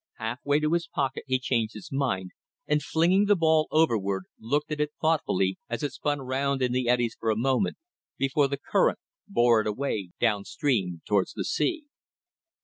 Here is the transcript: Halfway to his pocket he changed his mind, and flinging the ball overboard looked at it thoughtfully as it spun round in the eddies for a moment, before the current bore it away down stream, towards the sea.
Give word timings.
Halfway 0.15 0.59
to 0.61 0.73
his 0.73 0.87
pocket 0.87 1.25
he 1.27 1.37
changed 1.37 1.75
his 1.75 1.91
mind, 1.91 2.31
and 2.65 2.81
flinging 2.81 3.25
the 3.25 3.35
ball 3.35 3.67
overboard 3.69 4.23
looked 4.39 4.71
at 4.71 4.79
it 4.79 4.89
thoughtfully 4.99 5.59
as 5.69 5.83
it 5.83 5.93
spun 5.93 6.21
round 6.21 6.63
in 6.63 6.71
the 6.71 6.89
eddies 6.89 7.15
for 7.19 7.29
a 7.29 7.35
moment, 7.35 7.77
before 8.17 8.47
the 8.47 8.57
current 8.57 8.97
bore 9.27 9.61
it 9.61 9.67
away 9.67 10.09
down 10.19 10.43
stream, 10.43 11.03
towards 11.05 11.33
the 11.33 11.43
sea. 11.45 11.85